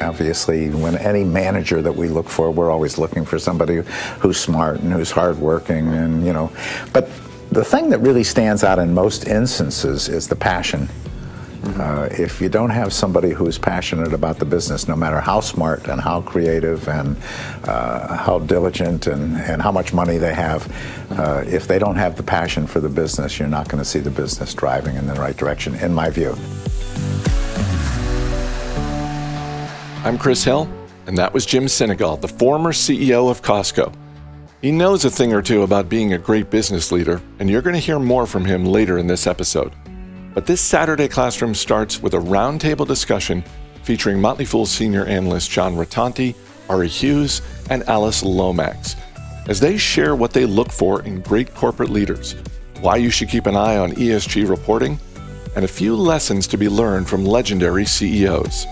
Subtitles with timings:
[0.00, 3.82] Obviously, when any manager that we look for, we're always looking for somebody
[4.18, 6.50] who's smart and who's hardworking, and you know.
[6.92, 7.10] But
[7.50, 10.88] the thing that really stands out in most instances is the passion.
[11.62, 15.88] Uh, if you don't have somebody who's passionate about the business, no matter how smart
[15.88, 17.16] and how creative and
[17.64, 20.66] uh, how diligent and, and how much money they have,
[21.18, 23.98] uh, if they don't have the passion for the business, you're not going to see
[23.98, 26.34] the business driving in the right direction, in my view.
[30.02, 30.66] I'm Chris Hill,
[31.06, 33.92] and that was Jim Sinegal, the former CEO of Costco.
[34.62, 37.74] He knows a thing or two about being a great business leader, and you're going
[37.74, 39.74] to hear more from him later in this episode.
[40.32, 43.44] But this Saturday classroom starts with a roundtable discussion
[43.82, 46.34] featuring Motley Fool senior analyst John Rotonti,
[46.70, 48.96] Auri Hughes, and Alyce Lomax
[49.48, 52.36] as they share what they look for in great corporate leaders,
[52.80, 54.98] why you should keep an eye on ESG reporting,
[55.56, 58.66] and a few lessons to be learned from legendary CEOs.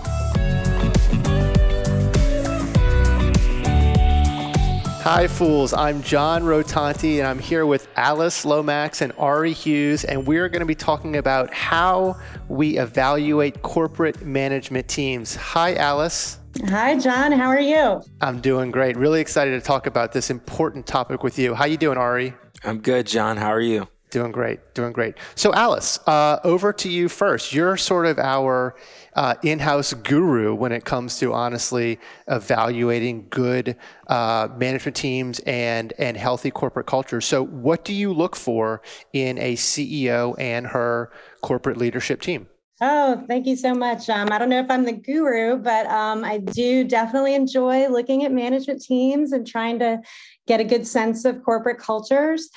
[5.11, 5.73] Hi, fools.
[5.73, 10.59] I'm John Rotonti, and I'm here with Alyce Lomax and Auri Hughes, and we're going
[10.59, 12.15] to be talking about how
[12.47, 15.35] we evaluate corporate management teams.
[15.35, 16.37] Hi, Alyce.
[16.67, 17.31] Hi, John.
[17.31, 18.03] How are you?
[18.21, 18.97] I'm doing great.
[18.97, 21.55] Really excited to talk about this important topic with you.
[21.55, 22.35] How you doing, Auri?
[22.63, 23.35] I'm good, John.
[23.35, 23.87] How are you?
[24.11, 24.73] Doing great.
[24.73, 25.15] Doing great.
[25.35, 27.53] So, Alyce, uh, over to you first.
[27.53, 28.75] You're sort of our
[29.13, 33.75] uh, in-house guru when it comes to honestly evaluating good
[34.07, 37.21] uh, management teams and and healthy corporate culture.
[37.21, 38.81] So, what do you look for
[39.13, 42.47] in a CEO and her corporate leadership team?
[42.81, 44.09] Oh, thank you so much.
[44.09, 48.23] Um, I don't know if I'm the guru, but um, I do definitely enjoy looking
[48.23, 50.01] at management teams and trying to
[50.47, 52.49] get a good sense of corporate cultures.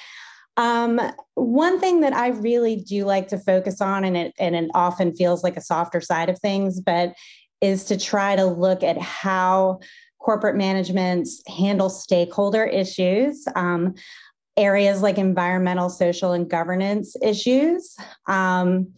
[0.57, 1.01] Um,
[1.35, 5.15] one thing that I really do like to focus on, and it and it often
[5.15, 7.15] feels like a softer side of things, but
[7.61, 9.81] is to try to look at how
[10.19, 13.47] corporate managements handle stakeholder issues.
[13.57, 13.95] Um,
[14.57, 17.97] areas like environmental, social, and governance issues.
[18.27, 18.93] Um,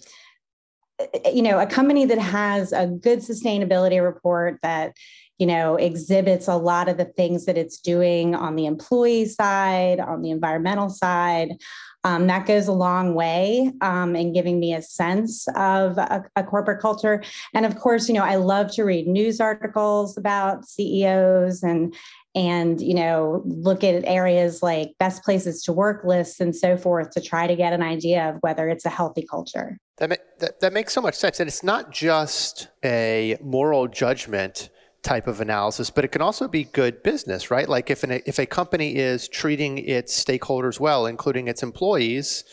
[1.33, 4.95] you know, a company that has a good sustainability report that
[5.39, 10.01] you know, exhibits a lot of the things that it's doing on the employee side,
[10.01, 11.57] on the environmental side.
[12.05, 16.45] Um, that goes a long way um, in giving me a sense of a, a,
[16.45, 17.25] corporate culture.
[17.55, 21.95] And of course, you know, I love to read news articles about CEOs and
[22.35, 27.11] and you know look at areas like best places to work lists and so forth
[27.11, 29.79] to try to get an idea of whether it's a healthy culture.
[29.99, 34.69] That, that, that makes so much sense, and it's not just a moral judgment
[35.05, 37.69] type of analysis, but it can also be good business, right?
[37.69, 42.45] Like if an, if a company is treating its stakeholders well, including its employees,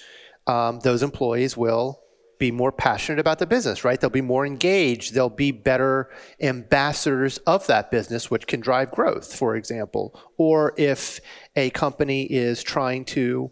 [0.46, 2.02] um, those employees will
[2.38, 4.02] be more passionate about the business, right?
[4.02, 5.14] They'll be more engaged.
[5.14, 6.10] They'll be better
[6.42, 10.20] ambassadors of that business, which can drive growth, for example.
[10.38, 11.20] Or if
[11.56, 13.52] a company is trying to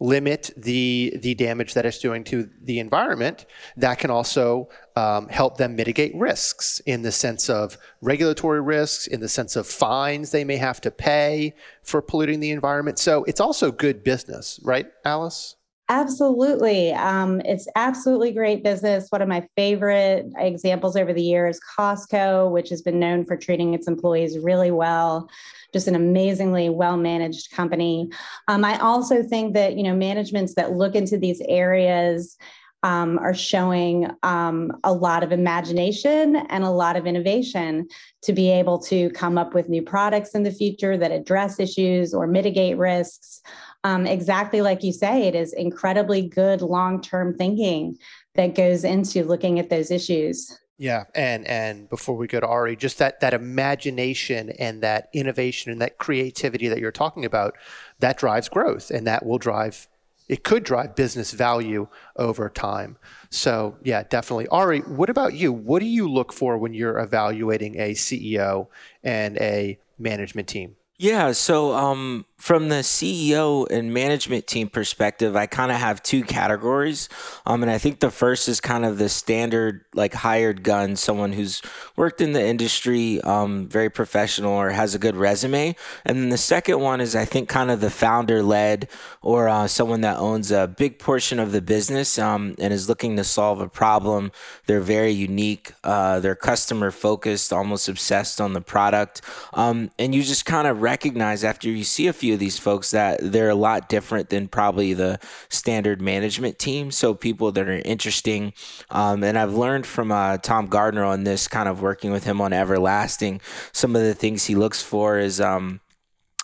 [0.00, 3.46] limit the the damage that it's doing to the environment,
[3.76, 9.20] that can also um, help them mitigate risks in the sense of regulatory risks, in
[9.20, 12.98] the sense of fines they may have to pay for polluting the environment.
[12.98, 15.56] So it's also good business, right, Alyce?
[15.90, 16.92] Absolutely.
[16.92, 19.08] Um, it's absolutely great business.
[19.10, 23.74] One of my favorite examples over the years, Costco, which has been known for treating
[23.74, 25.28] its employees really well
[25.72, 28.10] just an amazingly well managed company.
[28.48, 32.36] Um, I also think that you know managements that look into these areas
[32.82, 37.88] um, are showing um, a lot of imagination and a lot of innovation
[38.22, 42.14] to be able to come up with new products in the future that address issues
[42.14, 43.42] or mitigate risks.
[43.84, 47.96] Um, exactly like you say, it is incredibly good long term thinking
[48.34, 50.58] that goes into looking at those issues.
[50.80, 55.70] Yeah, and and before we go to Auri, just that that imagination and that innovation
[55.70, 57.54] and that creativity that you're talking about,
[57.98, 59.88] that drives growth, and that will drive.
[60.30, 62.98] It could drive business value over time.
[63.30, 64.46] So yeah, definitely.
[64.46, 65.52] Auri, what about you?
[65.52, 68.68] What do you look for when you're evaluating a CEO
[69.02, 70.76] and a management team?
[70.98, 76.24] Yeah, so um, from the CEO and management team perspective, I kind of have two
[76.24, 77.10] categories.
[77.44, 81.34] Um, and I think the first is kind of the standard, like hired gun, someone
[81.34, 81.60] who's
[81.96, 85.76] worked in the industry, um, very professional or has a good resume.
[86.06, 88.88] And then the second one is, I think, kind of the founder led
[89.20, 93.16] or uh, someone that owns a big portion of the business um, and is looking
[93.16, 94.32] to solve a problem.
[94.64, 99.20] They're very unique, uh, they're customer focused, almost obsessed on the product.
[99.52, 102.60] Um, and you just kind of recognize after you see a few few of these
[102.60, 105.18] folks that they're a lot different than probably the
[105.48, 106.92] standard management team.
[106.92, 108.52] So people that are interesting,
[108.88, 112.40] um, and I've learned from uh, Tom Gardner on this, kind of working with him
[112.40, 113.40] on Everlasting.
[113.72, 115.40] Some of the things he looks for is.
[115.40, 115.80] Um,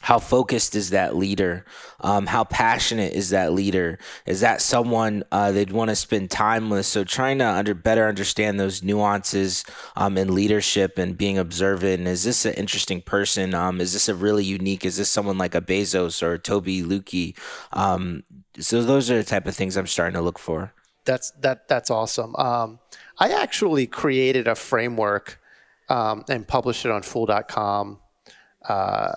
[0.02, 1.64] how focused is that leader?
[2.00, 3.98] Um, how passionate is that leader?
[4.24, 6.86] Is that someone uh, they'd want to spend time with?
[6.86, 9.64] So trying to under better understand those nuances
[9.96, 12.06] um, in leadership and being observant.
[12.06, 13.54] Is this an interesting person?
[13.54, 14.84] Um, is this a really unique?
[14.84, 17.36] Is this someone like a Bezos or Tobi Lütke?
[17.72, 18.22] Um,
[18.60, 20.72] so those are the type of things I'm starting to look for.
[21.04, 22.34] That's that that's awesome.
[22.36, 22.80] Um,
[23.18, 25.40] I actually created a framework
[25.88, 28.00] um, and published it on Fool.com.
[28.68, 29.12] Uh,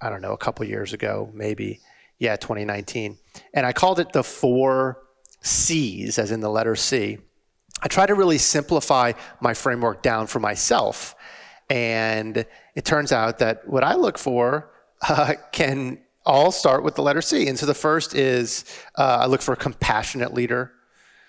[0.00, 1.80] I don't know, a couple years ago, maybe.
[2.18, 3.18] Yeah, 2019.
[3.52, 5.02] And I called it the four
[5.42, 7.18] C's, as in the letter C.
[7.82, 11.14] I try to really simplify my framework down for myself.
[11.68, 14.70] And it turns out that what I look for
[15.08, 17.48] uh, can all start with the letter C.
[17.48, 18.64] And so the first is
[18.96, 20.72] uh, I look for a compassionate leader.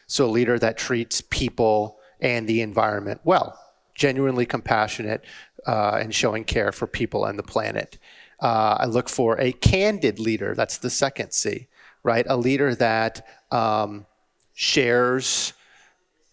[0.08, 3.60] So a leader that treats people and the environment well,
[3.94, 5.24] genuinely compassionate
[5.68, 8.00] uh, and showing care for people and the planet.
[8.40, 10.54] Uh, I look for a candid leader.
[10.56, 11.68] That's the second C,
[12.04, 12.26] right?
[12.30, 14.06] A leader that um,
[14.54, 15.54] shares,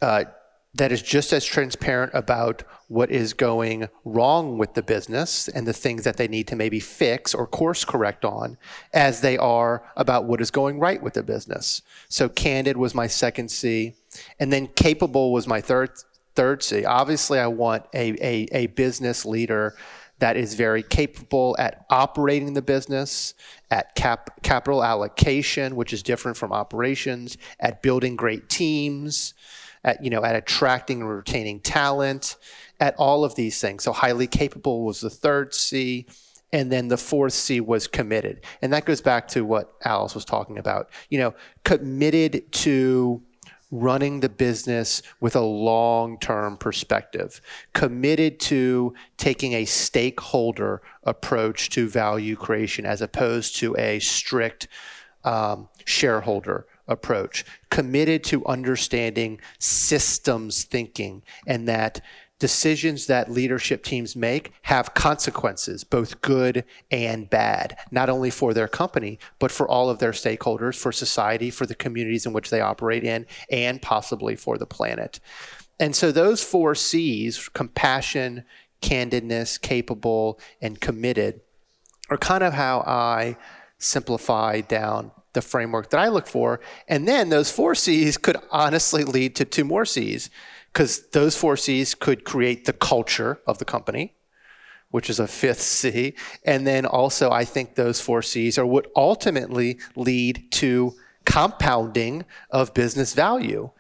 [0.02, 0.24] uh,
[0.74, 5.72] that is just as transparent about what is going wrong with the business and the
[5.72, 8.58] things that they need to maybe fix or course correct on
[8.92, 11.80] as they are about what is going right with the business.
[12.08, 13.94] So candid was my second C.
[14.38, 15.90] And then capable was my third
[16.34, 16.84] third C.
[16.84, 19.76] Obviously, I want a, a, a business leader
[20.18, 23.34] that is very capable at operating the business,
[23.70, 29.34] at cap, capital allocation, which is different from operations, at building great teams,
[29.82, 32.36] at you know at attracting and retaining talent,
[32.80, 33.84] at all of these things.
[33.84, 36.06] So highly capable was the third C.
[36.52, 38.44] And then the fourth C was committed.
[38.62, 40.88] And that goes back to what Alyce was talking about.
[41.10, 41.34] You know,
[41.64, 43.20] committed to
[43.74, 47.40] running the business with a long term perspective,
[47.72, 54.68] committed to taking a stakeholder approach to value creation as opposed to a strict
[55.24, 62.00] um, shareholder approach, committed to understanding systems thinking and that
[62.40, 68.68] decisions that leadership teams make have consequences, both good and bad, not only for their
[68.68, 72.60] company, but for all of their stakeholders, for society, for the communities in which they
[72.60, 75.20] operate in, and possibly for the planet.
[75.78, 78.44] And so those four C's compassion,
[78.82, 81.40] candidness, capable, and committed
[82.10, 83.36] are kind of how I
[83.78, 86.60] simplify down the framework that I look for.
[86.88, 90.30] And then those four C's could honestly lead to two more C's
[90.74, 94.14] because those four C's could create the culture of the company,
[94.90, 96.14] which is a fifth C.
[96.44, 100.94] And then also, I think those four C's are what ultimately lead to
[101.24, 103.70] compounding of business value.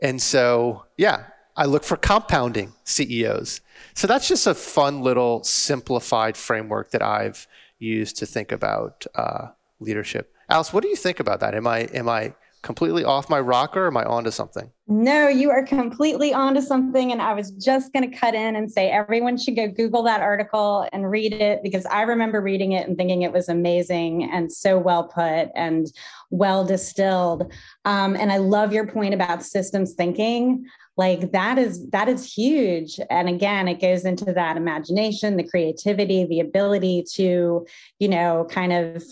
[0.00, 1.24] And so, yeah,
[1.56, 3.60] I look for compounding CEOs.
[3.94, 7.46] So that's just a fun little simplified framework that I've
[7.78, 9.48] used to think about uh,
[9.80, 10.34] leadership.
[10.50, 11.54] Alyce, what do you think about that?
[11.54, 13.84] Am I am I completely off my rocker?
[13.84, 14.70] Or am I onto something?
[14.88, 17.12] No, you are completely onto something.
[17.12, 20.20] And I was just going to cut in and say everyone should go Google that
[20.20, 24.52] article and read it because I remember reading it and thinking it was amazing and
[24.52, 25.86] so well put and
[26.30, 27.52] well distilled.
[27.84, 30.64] Um, and I love your point about systems thinking
[30.96, 36.26] like that is that is huge and again it goes into that imagination the creativity
[36.26, 37.66] the ability to
[37.98, 39.02] you know kind of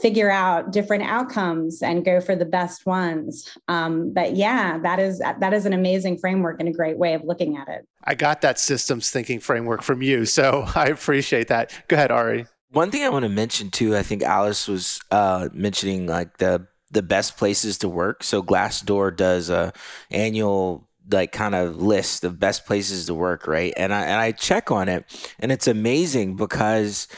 [0.00, 3.56] figure out different outcomes and go for the best ones.
[3.68, 7.24] Um, but yeah, that is that is an amazing framework and a great way of
[7.24, 7.86] looking at it.
[8.04, 11.72] I got that systems thinking framework from you, so I appreciate that.
[11.88, 12.46] Go ahead, Auri.
[12.70, 16.66] One thing I want to mention too, I think Alyce was uh, mentioning like the
[16.90, 18.22] the best places to work.
[18.22, 19.72] So Glassdoor does a
[20.10, 23.72] annual like kind of list of best places to work, right?
[23.76, 25.04] And I and I check on it,
[25.38, 27.08] and it's amazing because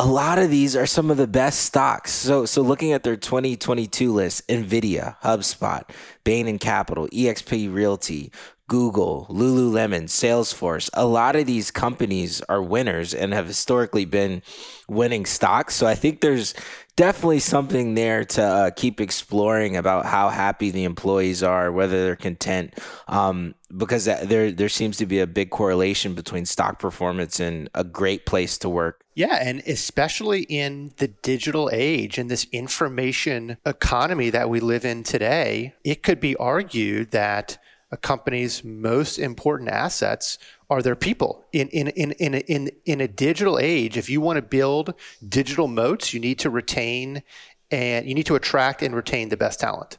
[0.00, 2.10] a lot of these are some of the best stocks.
[2.10, 5.82] So, so looking at their 2022 list, Nvidia, HubSpot,
[6.24, 8.32] Bain and Capital, EXP Realty,
[8.66, 14.40] Google, Lululemon, Salesforce, a lot of these companies are winners and have historically been
[14.88, 15.74] winning stocks.
[15.74, 16.54] So I think there's
[17.00, 22.14] definitely something there to uh, keep exploring about how happy the employees are, whether they're
[22.14, 22.78] content,
[23.08, 27.84] um, because there there seems to be a big correlation between stock performance and a
[27.84, 29.02] great place to work.
[29.14, 35.02] Yeah, and especially in the digital age and this information economy that we live in
[35.02, 37.56] today, it could be argued that
[37.90, 41.44] a company's most important assets are their people.
[41.52, 44.94] In in in in in in a digital age, if you want to build
[45.26, 47.22] digital moats, you need to retain
[47.70, 49.98] and you need to attract and retain the best talent.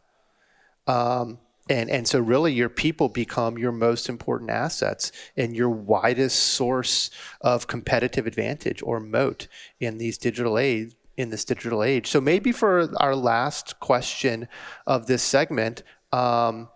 [0.87, 6.39] Um, and and so really your people become your most important assets and your widest
[6.39, 7.09] source
[7.41, 9.47] of competitive advantage or moat
[9.79, 12.07] in these digital age in this digital age.
[12.07, 14.47] So maybe for our last question
[14.87, 16.69] of this segment, um,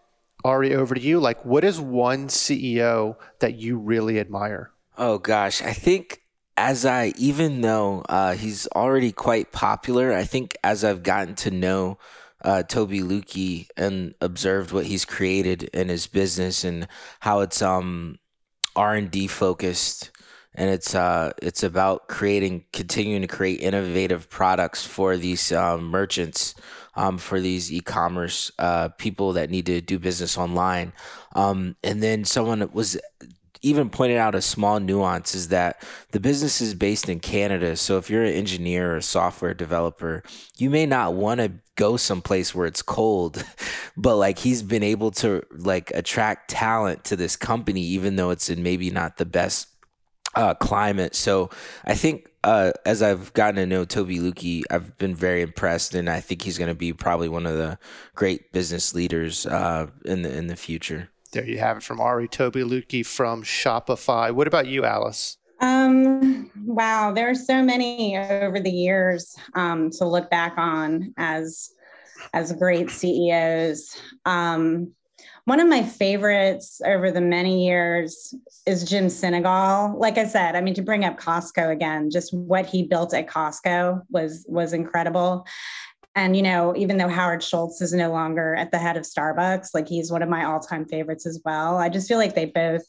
[0.46, 1.20] Auri, over to you.
[1.20, 4.72] Like, what is one CEO that you really admire?
[4.96, 6.22] Oh gosh, I think
[6.56, 11.52] as I even though uh, he's already quite popular, I think as I've gotten to
[11.52, 11.98] know
[12.44, 16.88] uh, Tobi Lütke and observed what he's created in his business and
[17.22, 18.20] how it's um
[18.76, 20.12] R and D focused
[20.54, 26.54] and it's uh it's about creating continuing to create innovative products for these um, merchants
[26.96, 30.94] um, for these e-commerce uh, people that need to do business online
[31.36, 32.98] um, and then someone was
[33.66, 37.76] even pointed out a small nuance is that the business is based in Canada.
[37.76, 40.22] So if you're an engineer or a software developer,
[40.56, 43.44] you may not want to go someplace where it's cold,
[43.98, 48.50] but like he's been able to like attract talent to this company, even though it's
[48.52, 49.68] in maybe not the best
[50.36, 51.16] uh, climate.
[51.16, 51.50] So
[51.86, 56.08] I think uh, as I've gotten to know Tobi Lütke, I've been very impressed, and
[56.08, 57.80] I think he's going to be probably one of the
[58.14, 61.10] great business leaders uh, in the in the future.
[61.32, 64.32] There you have it from Auri Tobi Lütke from Shopify.
[64.32, 65.38] What about you, Alyce?
[65.60, 71.72] Um, wow, there are so many over the years um, to look back on as
[72.34, 74.00] as great CEOs.
[74.26, 74.94] Um,
[75.46, 78.34] one of my favorites over the many years
[78.66, 79.98] is Jim Sinegal.
[79.98, 83.28] Like I said, I mean to bring up Costco again, just what he built at
[83.28, 85.46] Costco was was incredible.
[86.16, 89.70] And, you know, even though Howard Schultz is no longer at the head of Starbucks,
[89.74, 91.78] like he's one of my all time favorites as well.
[91.78, 92.84] I just feel like they both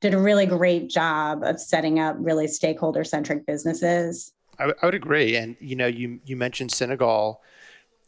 [0.00, 4.32] did a really great job of setting up really stakeholder centric businesses.
[4.58, 5.36] I, would agree.
[5.36, 7.36] And, you know, you, you mentioned Sinegal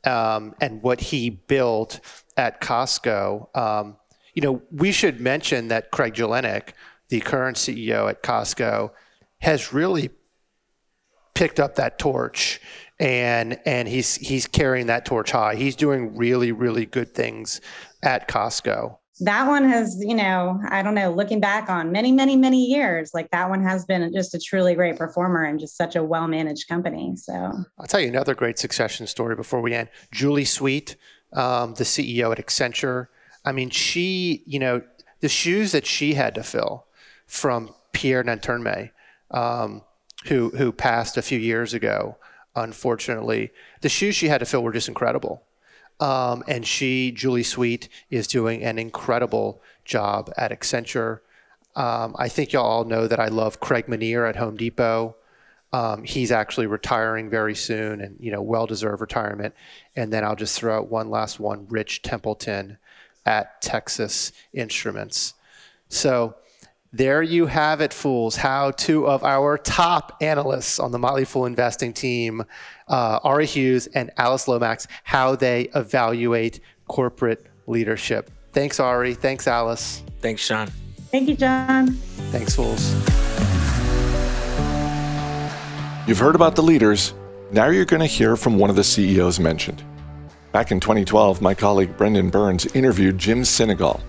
[0.06, 2.00] um, and what he built
[2.36, 3.56] at Costco.
[3.56, 3.96] Um,
[4.34, 6.70] you know, we should mention that Craig Jelinek,
[7.08, 8.90] the current CEO at Costco,
[9.38, 10.10] has really
[11.34, 12.60] picked up that torch
[13.00, 15.56] and and he's he's carrying that torch high.
[15.56, 17.60] He's doing really really good things
[18.02, 18.98] at Costco.
[19.20, 23.12] That one has, you know, I don't know, looking back on many, many, many years,
[23.14, 26.26] like that one has been just a truly great performer and just such a well
[26.26, 27.14] managed company.
[27.16, 27.32] So
[27.78, 29.88] I'll tell you another great succession story before we end.
[30.12, 30.96] Julie Sweet,
[31.32, 33.08] um, the CEO at Accenture.
[33.44, 34.82] I mean, she, you know,
[35.20, 36.86] the shoes that she had to fill
[37.26, 38.90] from Pierre Nanterme,
[39.30, 39.82] um,
[40.26, 42.16] who who passed a few years ago
[42.56, 43.50] unfortunately.
[43.80, 45.42] The shoes she had to fill were just incredible.
[46.00, 51.20] Um, and she, Julie Sweet, is doing an incredible job at Accenture.
[51.76, 55.16] Um, I think y'all all know that I love Craig Menear at Home Depot.
[55.72, 59.54] Um, he's actually retiring very soon, and you know, well-deserved retirement.
[59.96, 62.78] And then I'll just throw out one last one: Rich Templeton
[63.26, 65.34] at Texas Instruments.
[65.88, 66.36] So
[66.94, 68.36] there you have it, fools.
[68.36, 72.44] How two of our top analysts on the Motley Fool investing team,
[72.86, 78.30] uh, Auri Hughes and Alyce Lomax, how they evaluate corporate leadership.
[78.52, 79.14] Thanks, Auri.
[79.14, 80.04] Thanks, Alyce.
[80.20, 80.68] Thanks, Sean.
[81.10, 81.88] thank you, John.
[82.30, 82.92] Thanks, fools.
[86.06, 87.12] You've heard about the leaders.
[87.50, 89.82] Now you're going to hear from one of the CEOs mentioned.
[90.52, 94.00] Back in 2012, my colleague Brendan Byrnes interviewed Jim Sinegal,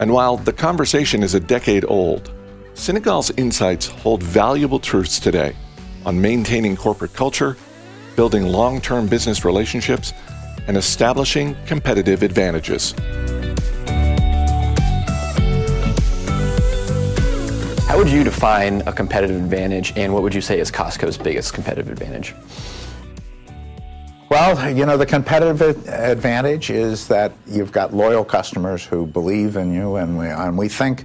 [0.00, 2.32] and while the conversation is a decade old,
[2.74, 5.54] Sinegal's insights hold valuable truths today
[6.04, 7.56] on maintaining corporate culture,
[8.16, 10.12] building long term business relationships,
[10.66, 12.92] and establishing competitive advantages.
[17.86, 21.54] How would you define a competitive advantage, and what would you say is Costco's biggest
[21.54, 22.34] competitive advantage?
[24.34, 29.72] Well, you know, the competitive advantage is that you've got loyal customers who believe in
[29.72, 31.04] you, and we, and we think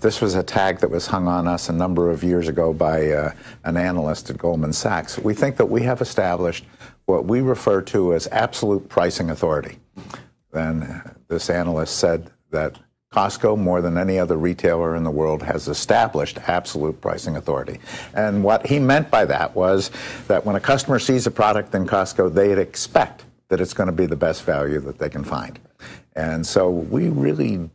[0.00, 3.10] this was a tag that was hung on us a number of years ago by
[3.10, 3.32] uh,
[3.64, 5.18] an analyst at Goldman Sachs.
[5.18, 6.66] We think that we have established
[7.06, 9.78] what we refer to as absolute pricing authority.
[10.52, 12.78] Then this analyst said that
[13.16, 17.80] Costco, more than any other retailer in the world, has established absolute pricing authority.
[18.12, 19.90] And what he meant by that was
[20.28, 23.92] that when a customer sees a product in Costco, they'd expect that it's going to
[23.92, 25.58] be the best value that they can find.
[26.14, 27.70] And so we really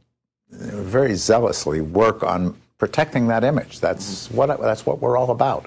[0.50, 3.80] very zealously work on protecting that image.
[3.80, 5.66] That's what that's what we're all about,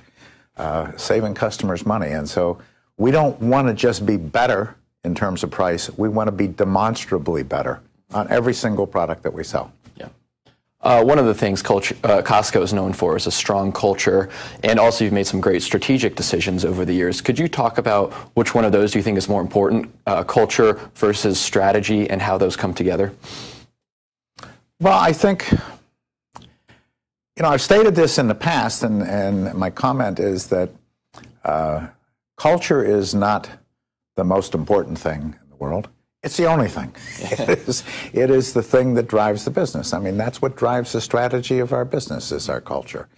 [0.56, 2.10] uh, saving customers money.
[2.10, 2.58] And so
[2.96, 5.90] we don't want to just be better in terms of price.
[5.96, 7.80] We want to be demonstrably better
[8.14, 9.72] on every single product that we sell.
[9.96, 10.08] Yeah.
[10.80, 14.30] Uh, one of the things culture, uh, Costco is known for is a strong culture,
[14.62, 17.20] and also you've made some great strategic decisions over the years.
[17.20, 20.22] Could you talk about which one of those do you think is more important, uh,
[20.24, 23.12] culture versus strategy, and how those come together?
[24.80, 30.20] Well, I think, you know, I've stated this in the past, and, and my comment
[30.20, 30.70] is that
[31.44, 31.88] uh,
[32.36, 33.48] culture is not
[34.16, 35.88] the most important thing in the world.
[36.24, 36.94] It's the only thing.
[37.20, 39.92] it, is, it is the thing that drives the business.
[39.92, 43.08] I mean, that's what drives the strategy of our business is our culture,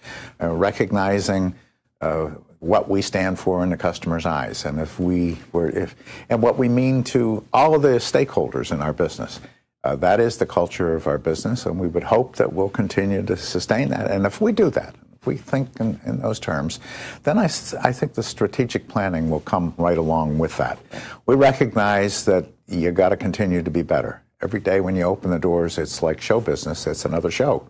[0.43, 1.55] uh, recognizing
[2.01, 5.95] uh, what we stand for in the customer's eyes, and if we were, if,
[6.29, 9.41] and what we mean to all of the stakeholders in our business.
[9.85, 13.23] Uh, that is the culture of our business, and we would hope that we'll continue
[13.23, 14.11] to sustain that.
[14.11, 16.81] And if we do that, if we think in, in those terms,
[17.23, 20.81] then I, I think the strategic planning will come right along with that.
[21.27, 24.23] We recognize that you got to continue to be better.
[24.43, 26.87] Every day when you open the doors, it's like show business.
[26.87, 27.67] It's another show,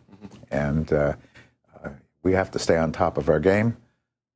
[0.51, 1.15] and uh,
[1.85, 1.91] uh,
[2.23, 3.77] we have to stay on top of our game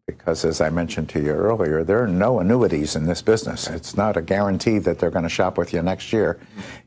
[0.06, 3.68] because, as I mentioned to you earlier, there are no annuities in this business.
[3.68, 6.40] It's not a guarantee that they're going to shop with you next year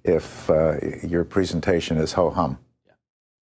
[0.03, 2.57] if uh, your presentation is ho hum.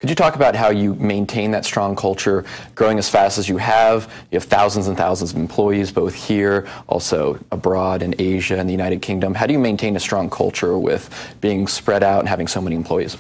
[0.02, 2.44] Could you talk about how you maintain that strong culture,
[2.74, 4.12] growing as fast as you have?
[4.32, 8.74] You have thousands and thousands of employees, both here, also abroad in Asia and the
[8.74, 9.36] United Kingdom.
[9.36, 12.76] How do you maintain a strong culture with being spread out and having so many
[12.76, 13.16] employees?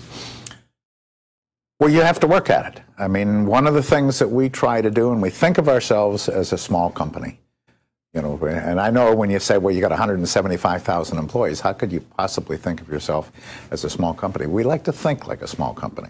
[1.80, 2.82] Well, you have to work at it.
[2.98, 5.70] I mean, one of the things that we try to do, and we think of
[5.70, 7.40] ourselves as a small company,
[8.16, 11.92] you know, and I know when you say, well, you got 175,000 employees, how could
[11.92, 13.32] you possibly think of yourself
[13.70, 14.48] as a small company?
[14.48, 16.10] We like to think like a small company.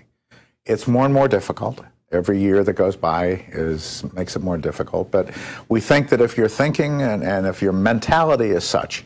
[0.65, 1.83] It's more and more difficult.
[2.11, 5.11] Every year that goes by is makes it more difficult.
[5.11, 5.29] But
[5.69, 9.03] we think that if you're thinking and, and if your mentality is such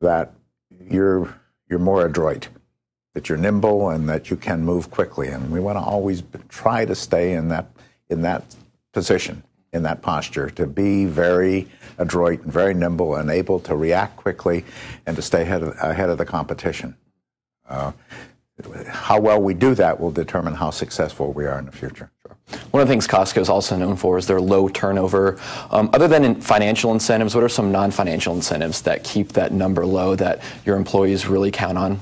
[0.00, 0.32] that
[0.90, 1.34] you're
[1.68, 2.48] you're more adroit,
[3.14, 5.28] that you're nimble and that you can move quickly.
[5.28, 7.70] And we want to always try to stay in that
[8.10, 8.44] in that
[8.92, 9.42] position,
[9.72, 11.68] in that posture, to be very
[11.98, 14.64] adroit and very nimble and able to react quickly
[15.06, 16.94] and to stay ahead of, ahead of the competition.
[17.68, 17.92] Uh,
[18.86, 22.10] how well we do that will determine how successful we are in the future.
[22.70, 25.38] One of the things Costco is also known for is their low turnover.
[25.70, 29.52] Um, other than in financial incentives, what are some non financial incentives that keep that
[29.52, 32.00] number low that your employees really count on?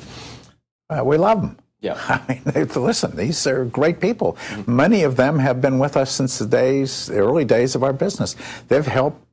[0.89, 1.57] Uh, we love them.
[1.81, 1.95] Yeah.
[2.09, 4.35] I mean, they, listen, these are great people.
[4.49, 4.77] Mm-hmm.
[4.77, 7.93] Many of them have been with us since the days, the early days of our
[7.93, 8.37] business.
[8.69, 9.25] They've helped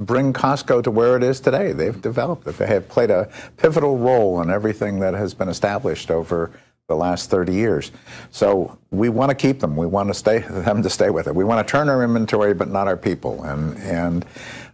[0.00, 1.72] bring Costco to where it is today.
[1.72, 2.56] They've developed it.
[2.58, 6.52] They have played a pivotal role in everything that has been established over
[6.88, 7.92] the last 30 years.
[8.30, 9.76] So we want to keep them.
[9.76, 11.34] We want to stay them to stay with it.
[11.34, 13.44] We want to turn our inventory, but not our people.
[13.44, 14.26] And and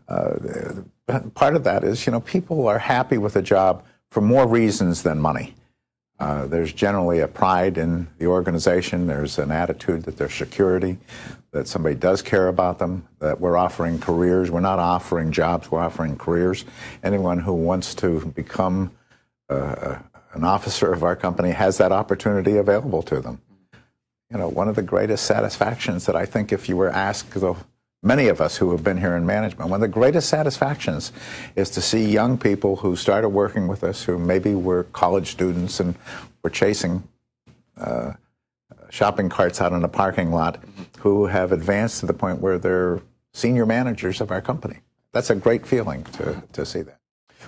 [0.08, 4.46] uh, part of that is, you know, people are happy with a job for more
[4.46, 5.54] reasons than money.
[6.20, 9.06] Uh, there's generally a pride in the organization.
[9.06, 10.96] There's an attitude that there's security,
[11.50, 14.50] that somebody does care about them, that we're offering careers.
[14.50, 16.64] We're not offering jobs, we're offering careers.
[17.02, 18.92] Anyone who wants to become
[19.50, 19.96] uh,
[20.34, 23.40] an officer of our company has that opportunity available to them.
[24.30, 27.56] You know, one of the greatest satisfactions that I think if you were asked, though
[28.02, 31.12] many of us who have been here in management, one of the greatest satisfactions
[31.54, 35.78] is to see young people who started working with us, who maybe were college students
[35.80, 35.94] and
[36.42, 37.02] were chasing
[37.76, 38.12] uh,
[38.90, 40.62] shopping carts out in a parking lot,
[40.98, 43.00] who have advanced to the point where they're
[43.32, 44.78] senior managers of our company.
[45.12, 46.98] That's a great feeling to, to see that.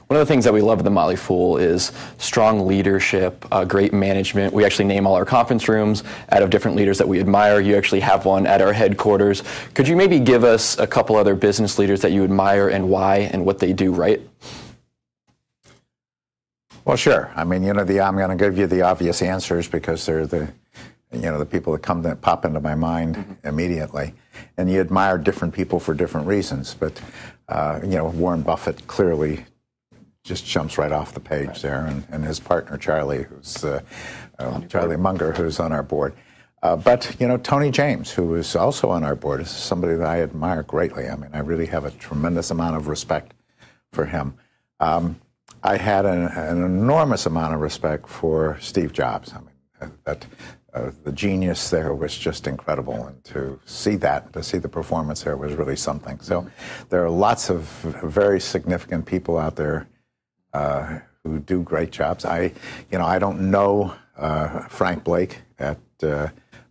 [0.07, 3.65] One of the things that we love at the Motley Fool is strong leadership, uh,
[3.65, 4.55] great management.
[4.55, 7.61] We actually name all our conference rooms out of different leaders that we admire.
[7.61, 9.43] You actually have one at our headquarters.
[9.75, 13.29] Could you maybe give us a couple other business leaders that you admire and why
[13.33, 14.21] and what they do right?
[16.85, 17.33] Well, sure.
[17.35, 20.25] I mean, you know, the, I'm going to give you the obvious answers because they're
[20.25, 20.49] the,
[21.13, 23.49] you know, the people that come that pop into my mind mm-hmm.
[23.49, 24.15] immediately.
[24.57, 26.75] And you admire different people for different reasons.
[26.75, 27.01] But,
[27.49, 29.45] uh, you know, Warren Buffett clearly
[30.27, 31.63] just jumps right off the page right.
[31.63, 33.81] there, and, and, his partner Charlie, who's uh,
[34.39, 36.15] uh, Charlie Munger, who's on our board.
[36.63, 40.07] Uh, but you know, Tony James, who is also on our board, is somebody that
[40.07, 41.09] I admire greatly.
[41.09, 43.35] I mean, I really have a tremendous amount of respect
[43.93, 44.35] for him.
[44.81, 45.21] Um,
[45.63, 49.33] I had an, an, enormous amount of respect for Steve Jobs.
[49.33, 50.27] I mean, uh, that
[50.75, 55.23] uh, the genius there was just incredible, and to see that, to see the performance
[55.23, 56.19] there, was really something.
[56.21, 56.47] So,
[56.89, 57.61] there are lots of
[58.03, 59.87] very significant people out there
[60.57, 62.25] uh, who do great jobs.
[62.25, 62.53] I,
[62.91, 66.29] you know, I don't know uh, Frank Blake at uh,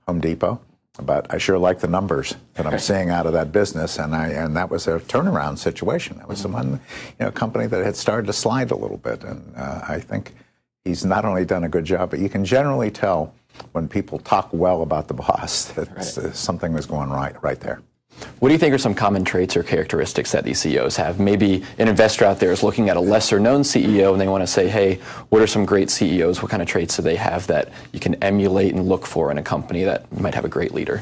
[0.08, 0.60] Home Depot,
[1.02, 4.30] but I sure like the numbers that I'm seeing out of that business, and I
[4.30, 6.18] and that was a turnaround situation.
[6.18, 6.54] That was mm-hmm.
[6.54, 6.72] one,
[7.20, 10.34] you know, company that had started to slide a little bit, and uh, I think
[10.84, 13.34] he's not only done a good job, but you can generally tell
[13.74, 16.36] when people talk well about the boss that right.
[16.36, 17.82] something was going right right there.
[18.40, 21.20] What do you think are some common traits or characteristics that these CEOs have?
[21.20, 24.44] Maybe an investor out there is looking at a lesser known CEO and they want
[24.44, 24.96] to say, hey,
[25.30, 26.42] what are some great CEOs?
[26.42, 29.38] What kind of traits do they have that you can emulate and look for in
[29.38, 31.02] a company that might have a great leader?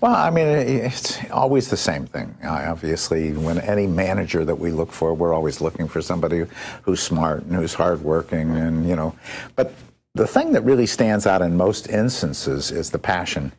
[0.00, 2.36] Well, I mean, it's always the same thing.
[2.44, 6.44] Obviously, when any manager that we look for, we're always looking for somebody
[6.82, 9.14] who's smart and who's hardworking, and you know.
[9.56, 9.72] But
[10.14, 13.52] the thing that really stands out in most instances is the passion.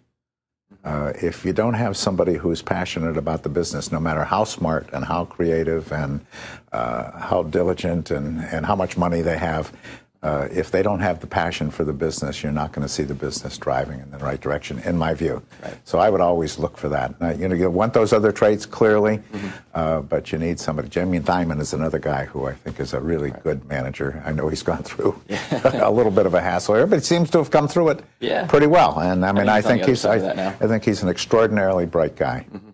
[0.83, 4.89] Uh, if you don't have somebody who's passionate about the business, no matter how smart
[4.93, 6.25] and how creative and
[6.71, 9.73] uh, how diligent and, and how much money they have,
[10.21, 13.03] uh, if they don't have the passion for the business, you're not going to see
[13.03, 15.41] the business driving in the right direction, in my view.
[15.63, 15.77] Right.
[15.85, 17.15] So I would always look for that.
[17.21, 19.47] Uh, you know, you want those other traits clearly, mm-hmm.
[19.73, 20.89] uh, but you need somebody.
[20.89, 23.43] Jamie Dimon is another guy who I think is a really right.
[23.43, 24.21] good manager.
[24.25, 25.21] I know he's gone through
[25.63, 28.03] a little bit of a hassle here, but he seems to have come through it
[28.19, 28.45] yeah.
[28.45, 28.99] pretty well.
[28.99, 32.17] And I mean, I, think, I think he's I, I, think he's an extraordinarily bright
[32.17, 32.45] guy.
[32.51, 32.69] Mm-hmm.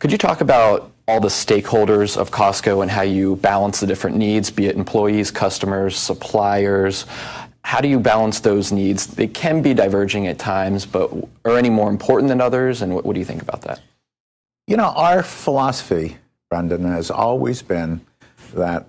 [0.00, 4.16] Could you talk about all the stakeholders of Costco and how you balance the different
[4.16, 7.06] needs, be it employees, customers, suppliers?
[7.64, 9.06] How do you balance those needs?
[9.06, 11.12] They can be diverging at times, but
[11.44, 12.82] are any more important than others?
[12.82, 13.80] And what, what do you think about that?
[14.66, 16.18] You know, our philosophy,
[16.50, 18.00] Brendan, has always been
[18.54, 18.86] that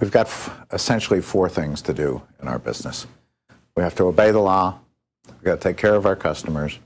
[0.00, 3.06] we've got f- essentially four things to do in our business.
[3.76, 4.78] We have to obey the law,
[5.28, 6.78] we've got to take care of our customers,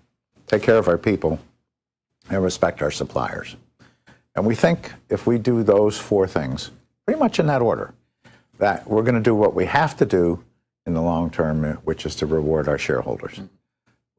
[0.47, 1.41] take care of our people,
[2.31, 3.57] and respect our suppliers.
[4.37, 6.71] And we think if we do those four things,
[7.07, 7.95] pretty much in that order,
[8.59, 10.45] that we're going to do what we have to do
[10.87, 13.41] in the long term, which is to reward our shareholders.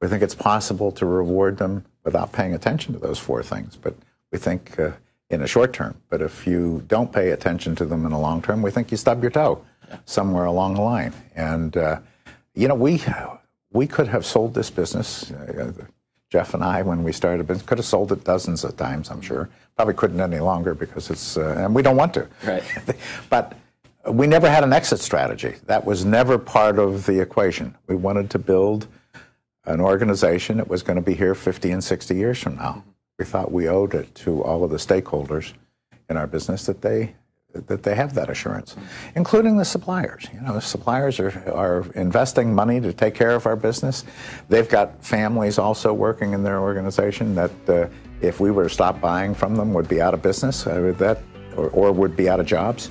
[0.01, 3.95] We think it's possible to reward them without paying attention to those four things, but
[4.32, 4.91] we think uh,
[5.30, 5.95] in a short term.
[6.10, 8.97] But if you don't pay attention to them in the long term, we think you
[8.97, 9.63] stub your toe
[10.06, 11.13] somewhere along the line.
[11.36, 11.99] And uh,
[12.53, 13.01] you know, we
[13.71, 15.32] we could have sold this business.
[15.32, 15.71] Uh,
[16.29, 19.09] Jeff and I, when we started, a business, could have sold it dozens of times,
[19.09, 19.49] I'm sure.
[19.75, 22.27] Probably couldn't any longer because it's, uh, and we don't want to.
[22.45, 22.63] Right.
[23.29, 23.57] but
[24.09, 25.55] we never had an exit strategy.
[25.65, 27.75] That was never part of the equation.
[27.87, 28.87] We wanted to build
[29.65, 32.83] an organization that was going to be here 50 and 60 years from now.
[33.19, 35.53] We thought we owed it to all of the stakeholders
[36.09, 37.15] in our business that they
[37.67, 38.76] that they have that assurance,
[39.15, 40.28] including the suppliers.
[40.34, 44.06] You know, suppliers are, are investing money to take care of our business.
[44.50, 47.88] They've got families also working in their organization that uh,
[48.22, 51.20] if we were to stop buying from them would be out of business uh, that
[51.56, 52.89] or, or, would be out of jobs.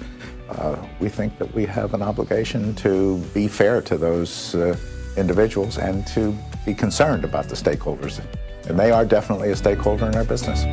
[0.48, 4.76] Uh, we think that we have an obligation to be fair to those uh,
[5.16, 8.20] individuals and to be concerned about the stakeholders.
[8.68, 10.64] And they are definitely a stakeholder in our business.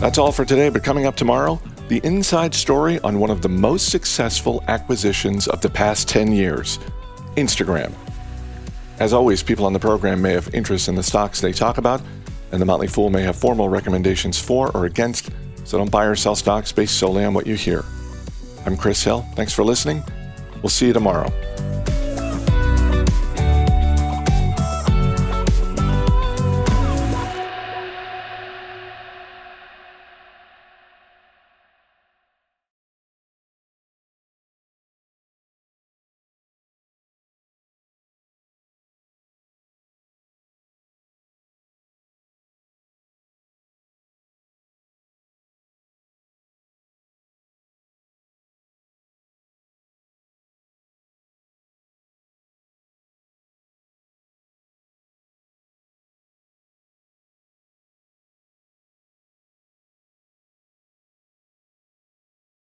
[0.00, 3.50] That's all for today, but coming up tomorrow, the inside story on one of the
[3.50, 6.78] most successful acquisitions of the past 10 years
[7.36, 7.92] Instagram.
[8.98, 12.00] As always, people on the program may have interest in the stocks they talk about,
[12.50, 15.28] and the Motley Fool may have formal recommendations for or against,
[15.64, 17.84] so don't buy or sell stocks based solely on what you hear.
[18.64, 19.26] I'm Chris Hill.
[19.34, 20.02] Thanks for listening.
[20.62, 21.30] We'll see you tomorrow.